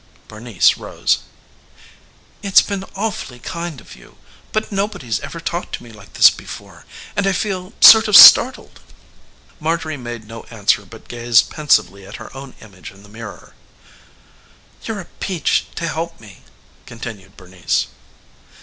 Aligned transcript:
Bernice 0.27 0.77
rose. 0.79 1.19
"It's 2.41 2.63
been 2.63 2.85
awfully 2.95 3.37
kind 3.37 3.79
of 3.79 3.95
you 3.95 4.17
but 4.51 4.71
nobody's 4.71 5.19
ever 5.19 5.39
talked 5.39 5.75
to 5.75 5.83
me 5.83 5.91
like 5.91 6.13
this 6.13 6.31
before, 6.31 6.87
and 7.15 7.27
I 7.27 7.33
feel 7.33 7.73
sort 7.81 8.07
of 8.07 8.15
startled." 8.17 8.79
Marjorie 9.59 9.97
made 9.97 10.25
no 10.25 10.45
answer 10.45 10.87
but 10.87 11.07
gazed 11.07 11.51
pensively 11.51 12.03
at 12.07 12.15
her 12.15 12.35
own 12.35 12.55
image 12.61 12.89
in 12.89 13.03
the 13.03 13.09
mirror. 13.09 13.53
"You're 14.85 15.01
a 15.01 15.05
peach 15.05 15.67
to 15.75 15.87
help 15.87 16.19
me," 16.19 16.45
continued 16.87 17.37
Bernice. 17.37 17.85